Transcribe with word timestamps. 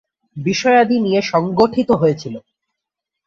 বিষয়াদি 0.37 0.97
নিয়ে 0.99 1.21
সংগঠিত 1.21 1.89
হয়েছিল। 1.91 2.35